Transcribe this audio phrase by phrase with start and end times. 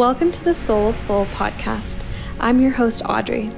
[0.00, 2.06] Welcome to the Soul Full podcast.
[2.38, 3.50] I'm your host, Audrey.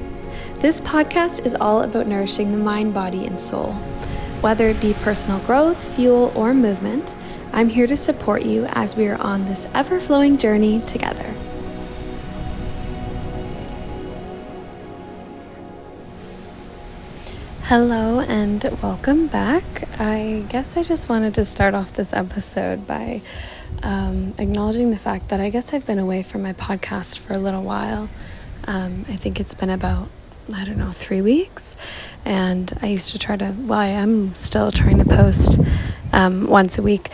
[0.58, 3.74] This podcast is all about nourishing the mind, body, and soul.
[4.40, 7.14] Whether it be personal growth, fuel, or movement,
[7.52, 11.32] I'm here to support you as we are on this ever flowing journey together.
[17.66, 19.62] Hello and welcome back.
[20.00, 23.22] I guess I just wanted to start off this episode by
[23.82, 27.38] um, acknowledging the fact that I guess I've been away from my podcast for a
[27.38, 28.08] little while.
[28.64, 30.08] Um, I think it's been about,
[30.54, 31.76] I don't know, three weeks.
[32.24, 35.58] And I used to try to, well, I am still trying to post
[36.12, 37.10] um, once a week.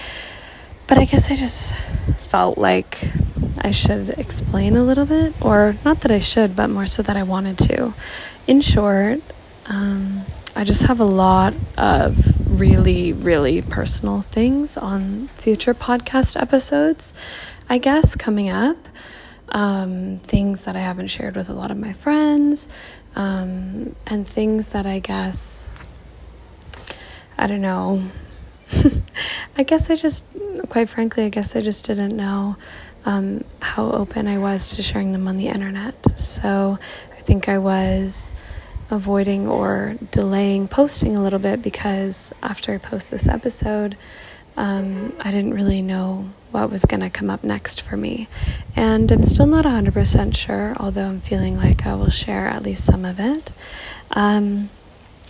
[0.87, 1.75] But I guess I just
[2.17, 3.11] felt like
[3.59, 7.16] I should explain a little bit, or not that I should, but more so that
[7.16, 7.93] I wanted to.
[8.47, 9.21] In short,
[9.66, 10.23] um,
[10.59, 17.15] I just have a lot of really, really personal things on future podcast episodes,
[17.69, 18.77] I guess, coming up.
[19.51, 22.69] Um, things that I haven't shared with a lot of my friends,
[23.15, 25.71] um, and things that I guess,
[27.38, 28.02] I don't know.
[29.57, 30.25] I guess I just,
[30.71, 32.57] quite frankly, I guess I just didn't know
[33.04, 36.19] um, how open I was to sharing them on the internet.
[36.19, 36.80] So
[37.16, 38.32] I think I was
[38.91, 43.97] avoiding or delaying posting a little bit because after I post this episode,
[44.57, 48.27] um, I didn't really know what was going to come up next for me.
[48.75, 52.85] And I'm still not 100% sure, although I'm feeling like I will share at least
[52.85, 53.53] some of it.
[54.13, 54.71] Um,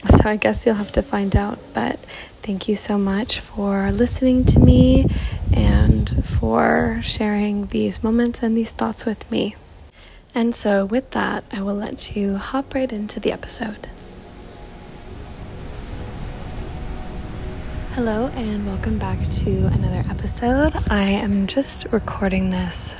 [0.08, 1.58] so I guess you'll have to find out.
[1.74, 1.98] But
[2.42, 5.06] thank you so much for listening to me
[5.52, 9.56] and for sharing these moments and these thoughts with me.
[10.34, 13.88] And so, with that, I will let you hop right into the episode.
[17.94, 20.74] Hello, and welcome back to another episode.
[20.90, 22.94] I am just recording this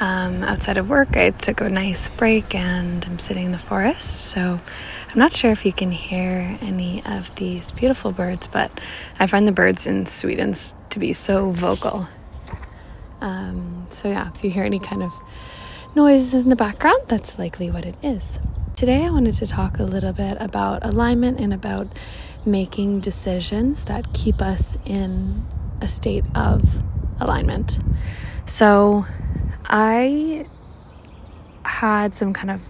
[0.00, 1.16] um, outside of work.
[1.16, 4.08] I took a nice break and I'm sitting in the forest.
[4.32, 4.60] So,
[5.08, 8.80] I'm not sure if you can hear any of these beautiful birds, but
[9.20, 10.56] I find the birds in Sweden
[10.90, 12.08] to be so vocal.
[13.20, 15.12] Um, so, yeah, if you hear any kind of
[15.94, 18.38] noises in the background, that's likely what it is.
[18.76, 21.98] Today, I wanted to talk a little bit about alignment and about
[22.44, 25.44] making decisions that keep us in
[25.80, 26.82] a state of
[27.20, 27.78] alignment.
[28.46, 29.04] So,
[29.64, 30.46] I
[31.64, 32.68] had some kind of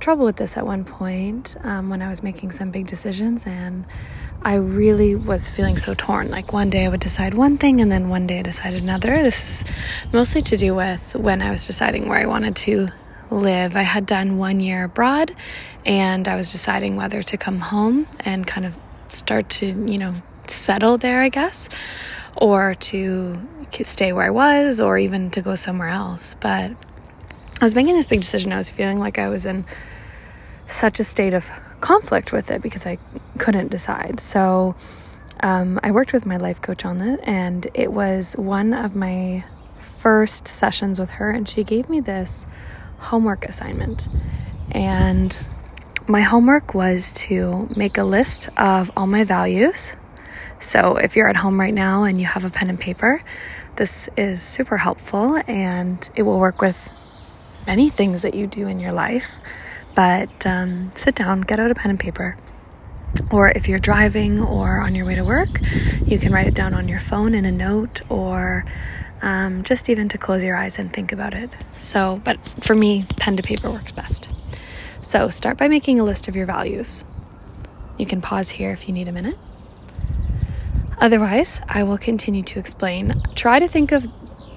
[0.00, 3.84] trouble with this at one point um, when I was making some big decisions, and
[4.40, 6.30] I really was feeling so torn.
[6.30, 9.22] Like one day I would decide one thing, and then one day I decided another.
[9.22, 9.72] This is
[10.12, 12.88] mostly to do with when I was deciding where I wanted to
[13.30, 13.76] live.
[13.76, 15.34] I had done one year abroad,
[15.84, 18.78] and I was deciding whether to come home and kind of
[19.08, 20.14] start to, you know,
[20.46, 21.68] settle there, I guess,
[22.36, 23.40] or to
[23.82, 26.36] stay where I was, or even to go somewhere else.
[26.40, 26.70] But
[27.60, 28.52] I was making this big decision.
[28.52, 29.66] I was feeling like I was in
[30.68, 31.48] such a state of
[31.80, 32.98] conflict with it because I
[33.38, 34.20] couldn't decide.
[34.20, 34.76] So
[35.40, 39.44] um, I worked with my life coach on it, and it was one of my
[39.80, 42.46] first sessions with her, and she gave me this
[42.98, 44.08] homework assignment.
[44.70, 45.38] And
[46.06, 49.94] my homework was to make a list of all my values.
[50.60, 53.22] So if you're at home right now and you have a pen and paper,
[53.76, 56.90] this is super helpful and it will work with
[57.66, 59.38] many things that you do in your life.
[59.98, 62.36] But um, sit down, get out a pen and paper.
[63.32, 65.48] Or if you're driving or on your way to work,
[66.06, 68.64] you can write it down on your phone in a note or
[69.22, 71.50] um, just even to close your eyes and think about it.
[71.78, 74.32] So, but for me, pen to paper works best.
[75.00, 77.04] So, start by making a list of your values.
[77.96, 79.36] You can pause here if you need a minute.
[80.98, 83.20] Otherwise, I will continue to explain.
[83.34, 84.06] Try to think of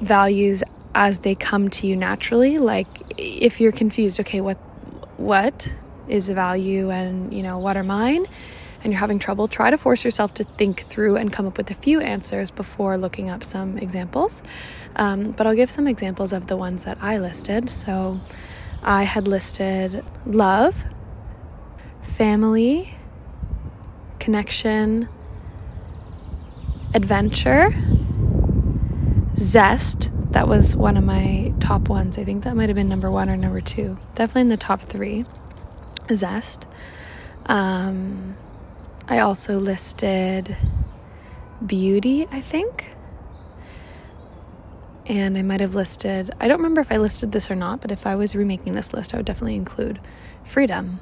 [0.02, 0.64] values
[0.94, 2.60] as they come to you naturally.
[2.60, 2.88] Like
[3.18, 4.60] if you're confused, okay, what
[5.22, 5.72] what
[6.08, 8.26] is a value and you know what are mine?
[8.84, 11.70] And you're having trouble, try to force yourself to think through and come up with
[11.70, 14.42] a few answers before looking up some examples.
[14.96, 17.70] Um, but I'll give some examples of the ones that I listed.
[17.70, 18.20] So
[18.82, 20.84] I had listed love,
[22.02, 22.94] family,
[24.20, 25.08] connection,
[26.94, 27.74] adventure,
[29.38, 30.11] zest.
[30.32, 32.18] That was one of my top ones.
[32.18, 33.98] I think that might have been number one or number two.
[34.16, 35.26] Definitely in the top three.
[36.14, 36.66] Zest.
[37.48, 38.38] Um,
[39.08, 40.56] I also listed
[41.66, 42.96] beauty, I think.
[45.06, 47.92] And I might have listed, I don't remember if I listed this or not, but
[47.92, 50.00] if I was remaking this list, I would definitely include
[50.46, 51.02] freedom.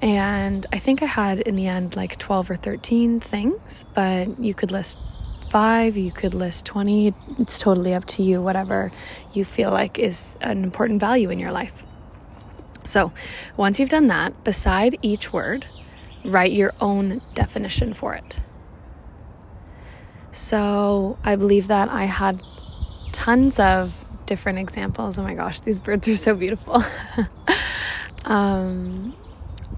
[0.00, 4.52] And I think I had in the end like 12 or 13 things, but you
[4.52, 4.98] could list
[5.48, 7.14] five, you could list 20.
[7.38, 8.92] It's totally up to you, whatever
[9.32, 11.84] you feel like is an important value in your life.
[12.84, 13.12] So,
[13.56, 15.66] once you've done that, beside each word,
[16.24, 18.40] write your own definition for it.
[20.32, 22.42] So, I believe that I had
[23.12, 25.18] tons of different examples.
[25.18, 26.82] Oh my gosh, these birds are so beautiful.
[28.24, 29.14] um,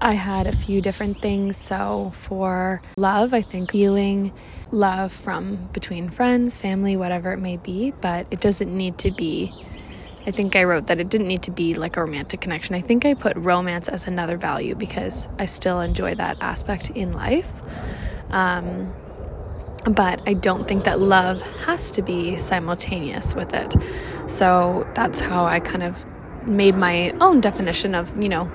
[0.01, 1.57] I had a few different things.
[1.57, 4.31] So, for love, I think feeling
[4.71, 9.53] love from between friends, family, whatever it may be, but it doesn't need to be.
[10.25, 12.75] I think I wrote that it didn't need to be like a romantic connection.
[12.75, 17.13] I think I put romance as another value because I still enjoy that aspect in
[17.13, 17.51] life.
[18.29, 18.93] Um,
[19.85, 23.75] but I don't think that love has to be simultaneous with it.
[24.27, 26.05] So that's how I kind of
[26.47, 28.45] made my own definition of, you know,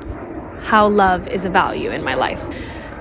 [0.65, 2.43] how love is a value in my life.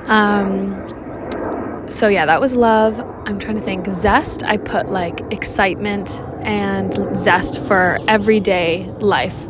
[0.07, 3.00] Um, so yeah, that was love.
[3.25, 3.88] I'm trying to think.
[3.88, 9.48] Zest, I put like excitement and zest for everyday life.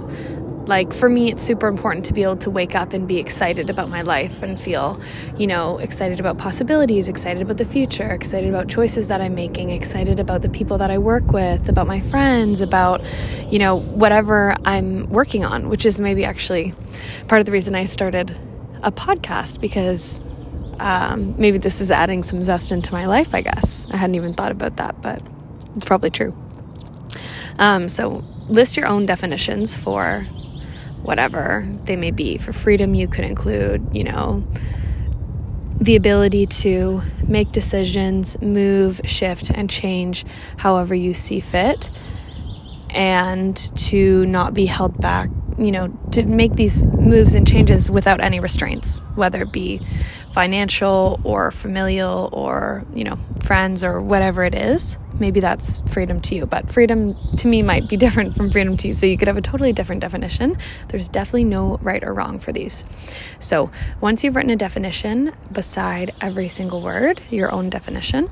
[0.65, 3.69] Like for me, it's super important to be able to wake up and be excited
[3.69, 5.00] about my life and feel,
[5.38, 9.71] you know, excited about possibilities, excited about the future, excited about choices that I'm making,
[9.71, 13.06] excited about the people that I work with, about my friends, about,
[13.51, 16.74] you know, whatever I'm working on, which is maybe actually
[17.27, 18.33] part of the reason I started
[18.83, 20.24] a podcast because
[20.80, 23.88] um, maybe this is adding some zest into my life, I guess.
[23.92, 25.21] I hadn't even thought about that, but
[25.75, 26.33] it's probably true.
[27.59, 30.25] Um, so list your own definitions for
[31.04, 32.38] whatever they may be.
[32.38, 34.44] For freedom, you could include, you know,
[35.80, 40.26] the ability to make decisions, move, shift, and change
[40.58, 41.92] however you see fit,
[42.90, 48.22] and to not be held back, you know, to make these moves and changes without
[48.22, 49.82] any restraints, whether it be
[50.33, 54.97] financial or familial or, you know, friends or whatever it is.
[55.19, 58.88] Maybe that's freedom to you, but freedom to me might be different from freedom to
[58.88, 58.94] you.
[58.94, 60.57] So you could have a totally different definition.
[60.88, 62.83] There's definitely no right or wrong for these.
[63.38, 63.69] So
[64.01, 68.30] once you've written a definition beside every single word, your own definition,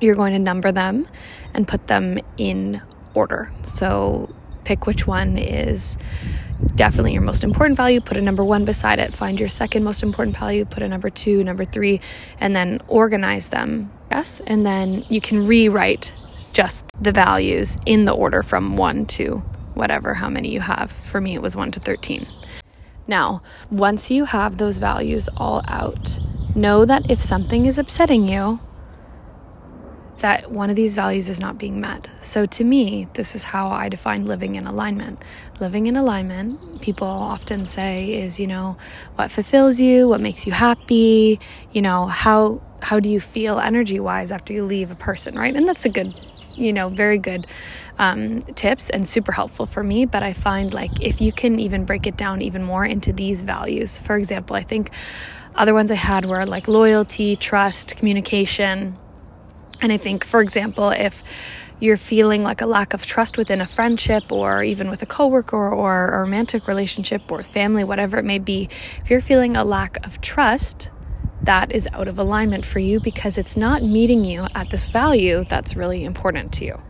[0.00, 1.08] you're going to number them
[1.54, 2.82] and put them in
[3.14, 3.50] order.
[3.64, 4.32] So
[4.64, 5.98] pick which one is
[6.74, 10.02] definitely your most important value, put a number one beside it, find your second most
[10.02, 12.00] important value, put a number two, number three,
[12.40, 13.90] and then organize them.
[14.10, 16.14] Yes, and then you can rewrite
[16.52, 19.42] just the values in the order from one to
[19.74, 20.90] whatever, how many you have.
[20.90, 22.26] For me, it was one to 13.
[23.06, 26.18] Now, once you have those values all out,
[26.54, 28.60] know that if something is upsetting you,
[30.20, 32.08] that one of these values is not being met.
[32.20, 35.22] So, to me, this is how I define living in alignment.
[35.60, 38.76] Living in alignment, people often say, is, you know,
[39.16, 41.40] what fulfills you, what makes you happy,
[41.72, 45.54] you know, how, how do you feel energy wise after you leave a person, right?
[45.54, 46.14] And that's a good,
[46.56, 47.46] you know, very good
[47.98, 50.06] um, tips and super helpful for me.
[50.06, 53.42] But I find like if you can even break it down even more into these
[53.42, 54.90] values, for example, I think
[55.54, 58.96] other ones I had were like loyalty, trust, communication
[59.82, 61.22] and I think, for example, if
[61.80, 65.56] you're feeling like a lack of trust within a friendship or even with a coworker
[65.56, 68.68] or, a romantic relationship or family, whatever it may be,
[69.00, 70.90] if you're feeling a lack of trust,
[71.42, 75.42] that is out of alignment for you because it's not meeting you at this value
[75.44, 76.80] that's really important to you.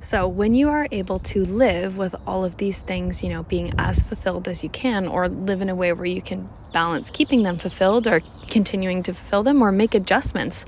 [0.00, 3.74] So, when you are able to live with all of these things, you know, being
[3.78, 7.42] as fulfilled as you can, or live in a way where you can balance keeping
[7.42, 10.64] them fulfilled or continuing to fulfill them, or make adjustments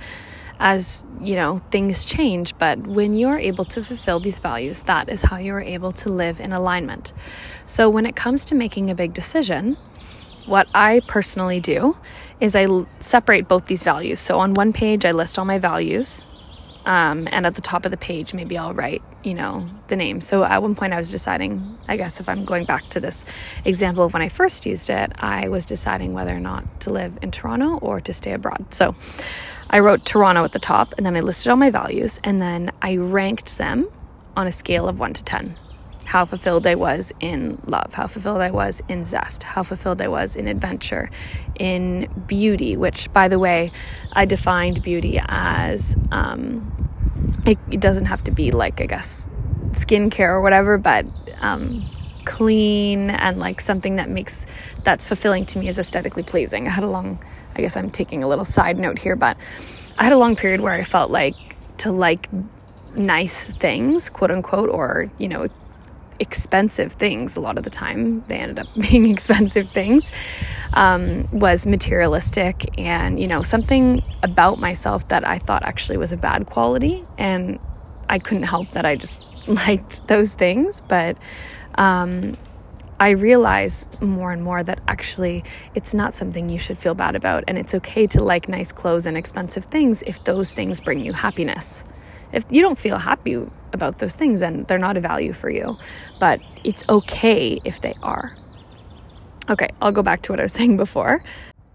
[0.60, 5.22] as you know things change but when you're able to fulfill these values that is
[5.22, 7.12] how you're able to live in alignment.
[7.66, 9.76] So when it comes to making a big decision
[10.46, 11.96] what i personally do
[12.40, 12.66] is i
[13.00, 14.18] separate both these values.
[14.18, 16.24] So on one page i list all my values
[16.86, 20.20] um, and at the top of the page maybe i'll write you know the name.
[20.20, 23.24] So at one point i was deciding i guess if i'm going back to this
[23.64, 27.16] example of when i first used it i was deciding whether or not to live
[27.22, 28.64] in toronto or to stay abroad.
[28.74, 28.96] So
[29.70, 32.72] I wrote Toronto at the top and then I listed all my values and then
[32.80, 33.88] I ranked them
[34.36, 35.56] on a scale of 1 to 10.
[36.06, 40.08] How fulfilled I was in love, how fulfilled I was in zest, how fulfilled I
[40.08, 41.10] was in adventure,
[41.58, 43.72] in beauty, which, by the way,
[44.12, 46.72] I defined beauty as um,
[47.44, 49.26] it, it, doesn't have to be like, I guess,
[49.72, 51.04] skincare or whatever, but
[51.42, 51.84] um,
[52.24, 54.46] clean and like something that makes
[54.84, 56.66] that's fulfilling to me is aesthetically pleasing.
[56.66, 57.18] I had a long
[57.58, 59.36] I guess I'm taking a little side note here, but
[59.98, 61.34] I had a long period where I felt like
[61.78, 62.28] to like
[62.94, 65.48] nice things, quote unquote, or, you know,
[66.20, 68.20] expensive things a lot of the time.
[68.28, 70.10] They ended up being expensive things.
[70.74, 76.16] Um, was materialistic and, you know, something about myself that I thought actually was a
[76.16, 77.04] bad quality.
[77.16, 77.58] And
[78.08, 80.80] I couldn't help that I just liked those things.
[80.82, 81.16] But
[81.76, 82.34] um,
[83.00, 87.44] I realize more and more that actually it's not something you should feel bad about.
[87.46, 91.12] And it's okay to like nice clothes and expensive things if those things bring you
[91.12, 91.84] happiness.
[92.32, 93.40] If you don't feel happy
[93.72, 95.78] about those things, then they're not a value for you.
[96.18, 98.36] But it's okay if they are.
[99.48, 101.22] Okay, I'll go back to what I was saying before.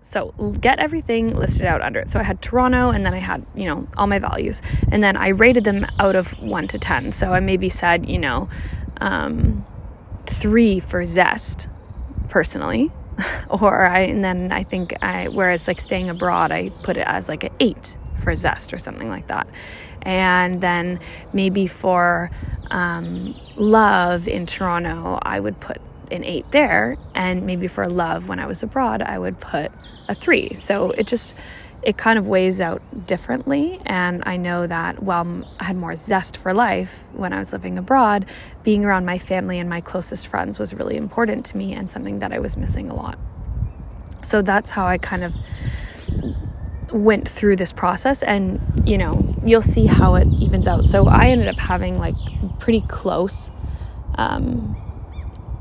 [0.02, 2.10] So get everything listed out under it.
[2.10, 4.62] So I had Toronto and then I had, you know, all my values.
[4.92, 7.14] And then I rated them out of one to 10.
[7.14, 8.50] So I maybe said, you know,
[9.00, 9.66] um,
[10.44, 11.70] three for zest
[12.28, 12.92] personally.
[13.50, 17.30] or I, and then I think I, whereas like staying abroad, I put it as
[17.30, 19.48] like an eight for zest or something like that.
[20.02, 21.00] And then
[21.32, 22.30] maybe for
[22.72, 25.78] um, love in Toronto, I would put
[26.12, 26.98] an eight there.
[27.16, 29.72] And maybe for love when I was abroad, I would put
[30.10, 30.54] a three.
[30.56, 31.38] So it just,
[31.84, 33.80] it kind of weighs out differently.
[33.86, 37.78] And I know that while I had more zest for life when I was living
[37.78, 38.26] abroad,
[38.64, 42.20] being around my family and my closest friends was really important to me and something
[42.20, 43.18] that I was missing a lot.
[44.22, 45.36] So that's how I kind of
[46.94, 51.28] went through this process and you know you'll see how it evens out so i
[51.30, 52.14] ended up having like
[52.60, 53.50] pretty close
[54.16, 54.78] um,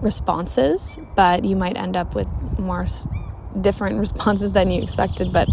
[0.02, 2.87] responses but you might end up with more
[3.62, 5.49] different responses than you expected but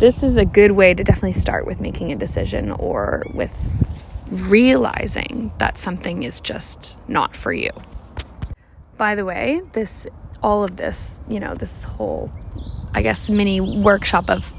[0.00, 3.54] this is a good way to definitely start with making a decision or with
[4.30, 7.70] realizing that something is just not for you.
[8.96, 10.06] By the way this
[10.42, 12.32] all of this you know this whole
[12.94, 14.54] i guess mini workshop of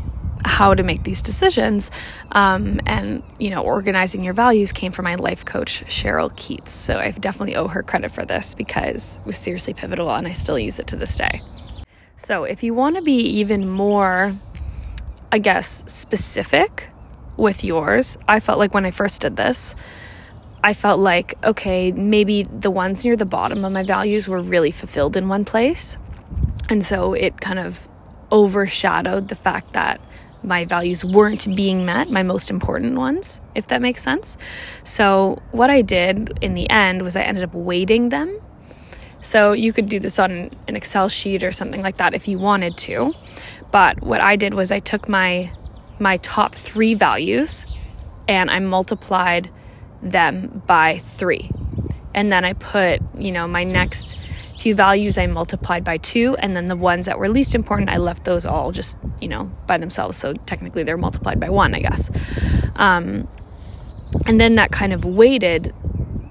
[0.46, 1.90] how to make these decisions
[2.34, 6.72] um, and you know organizing your values came from my life coach cheryl keats.
[6.72, 10.34] So i definitely owe her credit for this because it was seriously pivotal and i
[10.34, 11.42] still use it to this day.
[12.16, 14.36] So if you want to be even more
[15.32, 16.90] i guess specific
[17.38, 19.76] with yours i felt like when i first did this
[20.64, 24.70] I felt like, okay, maybe the ones near the bottom of my values were really
[24.70, 25.98] fulfilled in one place.
[26.70, 27.88] And so it kind of
[28.32, 30.00] overshadowed the fact that
[30.44, 34.38] my values weren't being met, my most important ones, if that makes sense.
[34.84, 38.40] So, what I did in the end was I ended up weighting them.
[39.20, 42.40] So, you could do this on an Excel sheet or something like that if you
[42.40, 43.14] wanted to.
[43.72, 45.52] But what I did was I took my
[46.00, 47.64] my top 3 values
[48.28, 49.50] and I multiplied
[50.02, 51.52] them by 3.
[52.14, 54.18] And then I put, you know, my next
[54.62, 57.98] few values I multiplied by two, and then the ones that were least important, I
[57.98, 60.18] left those all just, you know, by themselves.
[60.18, 62.12] So technically they're multiplied by one, I guess.
[62.76, 63.28] Um,
[64.26, 65.74] and then that kind of weighted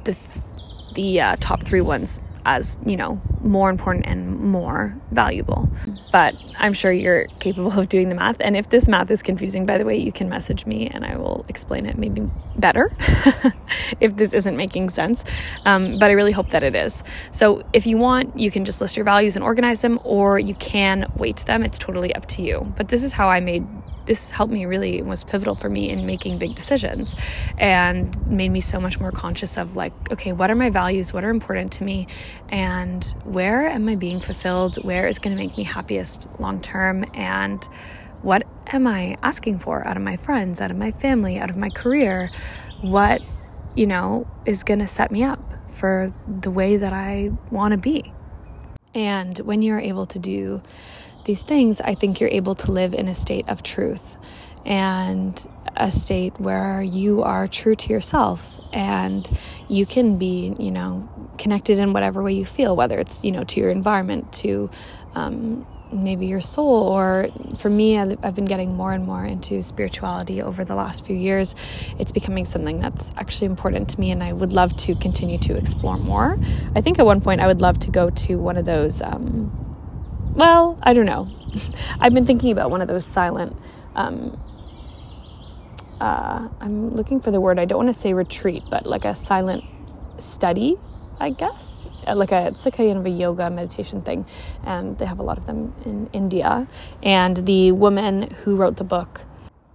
[0.04, 5.70] the, th- the uh, top three ones as, you know, more important and more valuable.
[6.12, 8.36] But I'm sure you're capable of doing the math.
[8.40, 11.16] And if this math is confusing, by the way, you can message me and I
[11.16, 12.90] will explain it maybe better
[14.00, 15.24] if this isn't making sense.
[15.64, 17.02] Um, but I really hope that it is.
[17.30, 20.54] So if you want, you can just list your values and organize them, or you
[20.54, 21.62] can weight them.
[21.62, 22.72] It's totally up to you.
[22.76, 23.66] But this is how I made
[24.10, 27.14] this helped me really was pivotal for me in making big decisions
[27.58, 31.12] and made me so much more conscious of like okay what are my values?
[31.12, 32.08] What are important to me?
[32.48, 34.82] And where am i being fulfilled?
[34.82, 37.62] Where is going to make me happiest long term and
[38.22, 41.56] what am i asking for out of my friends out of my family out of
[41.56, 42.32] my career?
[42.80, 43.22] What
[43.76, 47.78] you know is going to set me up for the way that i want to
[47.78, 48.12] be?
[48.92, 50.62] And when you're able to do
[51.24, 54.16] these things, I think you're able to live in a state of truth
[54.64, 55.46] and
[55.76, 59.30] a state where you are true to yourself and
[59.68, 61.08] you can be, you know,
[61.38, 64.70] connected in whatever way you feel, whether it's, you know, to your environment, to
[65.14, 70.40] um, maybe your soul, or for me, I've been getting more and more into spirituality
[70.42, 71.56] over the last few years.
[71.98, 75.56] It's becoming something that's actually important to me, and I would love to continue to
[75.56, 76.38] explore more.
[76.74, 79.02] I think at one point I would love to go to one of those.
[79.02, 79.69] Um,
[80.34, 81.28] well, I don't know.
[82.00, 83.56] I've been thinking about one of those silent.
[83.94, 84.40] Um,
[86.00, 87.58] uh, I'm looking for the word.
[87.58, 89.64] I don't want to say retreat, but like a silent
[90.18, 90.76] study,
[91.18, 91.86] I guess.
[92.06, 94.24] Uh, like a it's like a, kind of a yoga meditation thing,
[94.64, 96.66] and they have a lot of them in India.
[97.02, 99.24] And the woman who wrote the book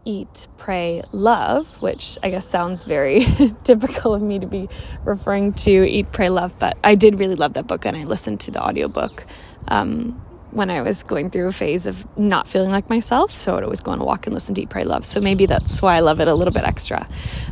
[0.05, 3.25] Eat, Pray, Love, which I guess sounds very
[3.63, 4.69] typical of me to be
[5.03, 8.39] referring to Eat, Pray, Love, but I did really love that book and I listened
[8.41, 9.25] to the audiobook
[9.67, 10.21] um,
[10.55, 13.37] when I was going through a phase of not feeling like myself.
[13.39, 15.03] So I would always go on a walk and listen to Eat, Pray, Love.
[15.05, 17.07] So maybe that's why I love it a little bit extra.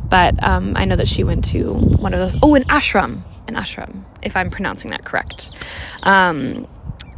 [0.08, 3.20] But um, I know that she went to one of those, oh, an ashram.
[3.46, 5.50] an ashram, if I'm pronouncing that correct.
[6.02, 6.66] Um,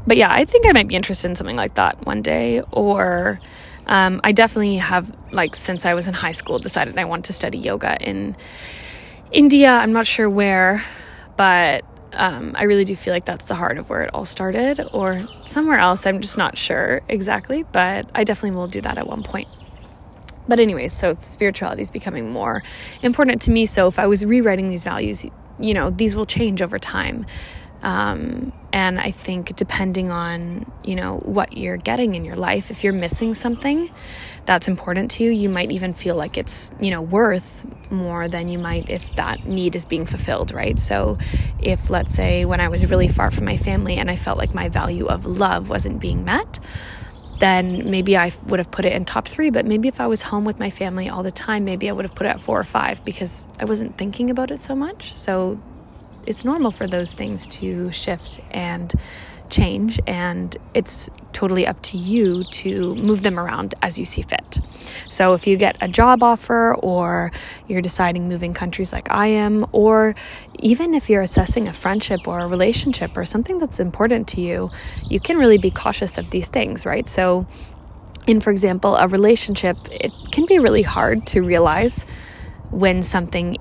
[0.06, 2.62] but yeah, I think I might be interested in something like that one day.
[2.72, 3.40] Or
[3.86, 7.32] um, I definitely have, like, since I was in high school, decided I wanted to
[7.32, 8.36] study yoga in
[9.32, 9.70] India.
[9.70, 10.84] I'm not sure where,
[11.36, 14.86] but um, I really do feel like that's the heart of where it all started,
[14.92, 16.06] or somewhere else.
[16.06, 19.48] I'm just not sure exactly, but I definitely will do that at one point.
[20.48, 22.62] But, anyways, so spirituality is becoming more
[23.02, 23.66] important to me.
[23.66, 25.26] So, if I was rewriting these values,
[25.58, 27.26] you know, these will change over time.
[27.82, 32.82] Um, and I think depending on, you know, what you're getting in your life, if
[32.84, 33.90] you're missing something
[34.46, 38.48] that's important to you, you might even feel like it's, you know, worth more than
[38.48, 40.78] you might if that need is being fulfilled, right?
[40.78, 41.18] So
[41.60, 44.54] if, let's say, when I was really far from my family and I felt like
[44.54, 46.60] my value of love wasn't being met,
[47.38, 49.50] then maybe I would have put it in top three.
[49.50, 52.04] But maybe if I was home with my family all the time, maybe I would
[52.04, 55.12] have put it at four or five because I wasn't thinking about it so much.
[55.12, 55.60] So
[56.26, 58.92] it's normal for those things to shift and
[59.50, 64.60] change and it's totally up to you to move them around as you see fit.
[65.08, 67.30] So if you get a job offer or
[67.68, 70.14] you're deciding moving countries like I am or
[70.58, 74.70] even if you're assessing a friendship or a relationship or something that's important to you,
[75.10, 77.06] you can really be cautious of these things, right?
[77.08, 77.46] So
[78.26, 82.06] in for example, a relationship, it can be really hard to realize
[82.70, 83.56] when something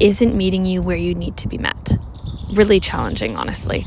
[0.00, 1.81] isn't meeting you where you need to be met.
[2.52, 3.86] Really challenging, honestly.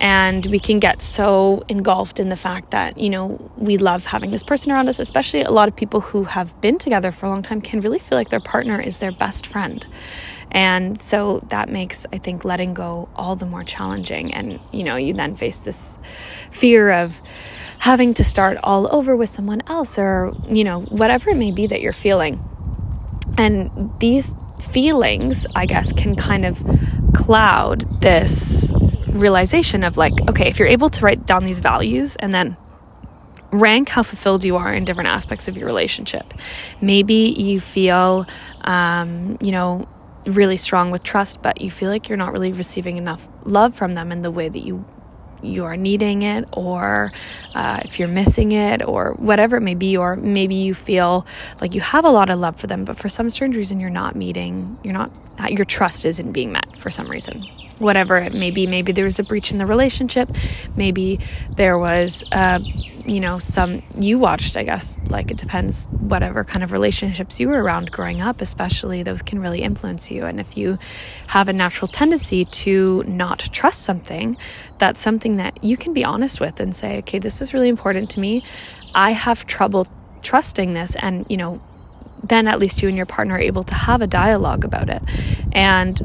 [0.00, 4.30] And we can get so engulfed in the fact that, you know, we love having
[4.30, 7.28] this person around us, especially a lot of people who have been together for a
[7.28, 9.86] long time can really feel like their partner is their best friend.
[10.50, 14.32] And so that makes, I think, letting go all the more challenging.
[14.32, 15.98] And, you know, you then face this
[16.50, 17.20] fear of,
[17.78, 21.66] having to start all over with someone else or, you know, whatever it may be
[21.66, 22.42] that you're feeling.
[23.36, 24.34] And these
[24.76, 26.62] feelings, I guess, can kind of
[27.14, 28.70] cloud this
[29.08, 32.58] realization of like, okay, if you're able to write down these values and then
[33.52, 36.34] rank how fulfilled you are in different aspects of your relationship.
[36.82, 38.26] Maybe you feel,
[38.64, 39.88] um, you know,
[40.26, 43.94] really strong with trust, but you feel like you're not really receiving enough love from
[43.94, 44.84] them in the way that you
[45.42, 47.12] you are needing it or
[47.54, 51.26] uh, if you're missing it or whatever it may be or maybe you feel
[51.60, 53.90] like you have a lot of love for them but for some strange reason you're
[53.90, 55.10] not meeting you're not
[55.50, 57.44] your trust isn't being met for some reason
[57.78, 58.66] whatever it may be.
[58.66, 60.30] Maybe there was a breach in the relationship.
[60.76, 61.20] Maybe
[61.56, 62.60] there was uh,
[63.06, 67.48] you know some you watched i guess like it depends whatever kind of relationships you
[67.48, 70.24] were around growing up especially those can really influence you.
[70.24, 70.78] And if you
[71.28, 74.36] have a natural tendency to not trust something
[74.78, 78.10] that's something that you can be honest with and say okay this is really important
[78.10, 78.42] to me.
[78.94, 79.86] I have trouble
[80.22, 80.96] trusting this.
[80.96, 81.60] And you know
[82.24, 85.02] then at least you and your partner are able to have a dialogue about it.
[85.52, 86.00] And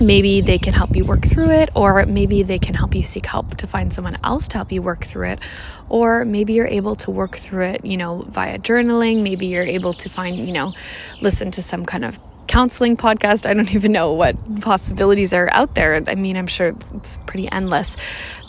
[0.00, 3.26] maybe they can help you work through it, or maybe they can help you seek
[3.26, 5.40] help to find someone else to help you work through it,
[5.88, 9.22] or maybe you're able to work through it, you know, via journaling.
[9.22, 10.72] Maybe you're able to find, you know,
[11.20, 13.48] listen to some kind of counseling podcast.
[13.48, 16.02] I don't even know what possibilities are out there.
[16.06, 17.96] I mean, I'm sure it's pretty endless.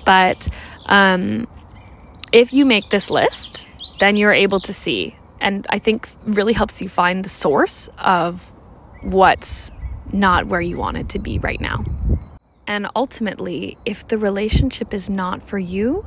[0.05, 0.47] But
[0.87, 1.47] um,
[2.31, 3.67] if you make this list,
[3.99, 5.15] then you're able to see.
[5.39, 8.51] And I think really helps you find the source of
[9.01, 9.71] what's
[10.13, 11.83] not where you want it to be right now.
[12.67, 16.05] And ultimately, if the relationship is not for you,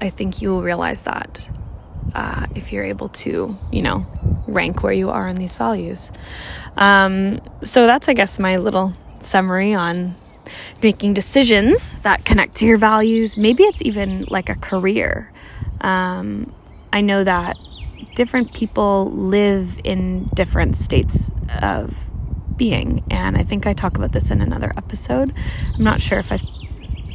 [0.00, 1.48] I think you will realize that
[2.14, 4.06] uh, if you're able to, you know,
[4.46, 6.12] rank where you are in these values.
[6.76, 10.14] Um, so that's, I guess, my little summary on
[10.82, 13.36] making decisions that connect to your values.
[13.36, 15.32] Maybe it's even like a career.
[15.80, 16.52] Um,
[16.92, 17.56] I know that
[18.14, 22.08] different people live in different states of
[22.56, 23.04] being.
[23.10, 25.32] And I think I talk about this in another episode.
[25.74, 26.42] I'm not sure if I've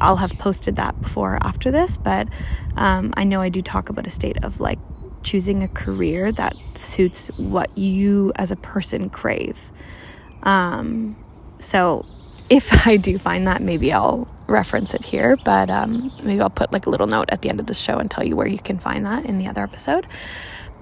[0.01, 2.27] I'll have posted that before or after this, but
[2.75, 4.79] um, I know I do talk about a state of like
[5.21, 9.71] choosing a career that suits what you as a person crave.
[10.41, 11.15] Um,
[11.59, 12.05] so
[12.49, 16.73] if I do find that, maybe I'll reference it here, but um, maybe I'll put
[16.73, 18.59] like a little note at the end of the show and tell you where you
[18.59, 20.07] can find that in the other episode.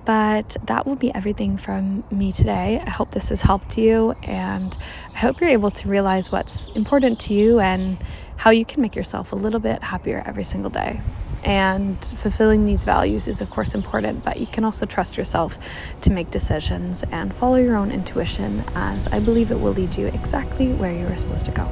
[0.09, 2.81] But that will be everything from me today.
[2.83, 4.75] I hope this has helped you, and
[5.13, 7.95] I hope you're able to realize what's important to you and
[8.37, 11.01] how you can make yourself a little bit happier every single day.
[11.43, 15.59] And fulfilling these values is, of course, important, but you can also trust yourself
[16.01, 20.07] to make decisions and follow your own intuition, as I believe it will lead you
[20.07, 21.69] exactly where you are supposed to go.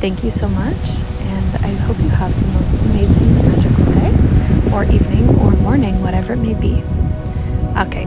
[0.00, 4.82] Thank you so much, and I hope you have the most amazing, magical day, or
[4.82, 6.82] evening, or morning, whatever it may be.
[7.78, 8.06] Okay,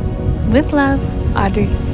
[0.52, 1.02] with love,
[1.36, 1.93] Audrey.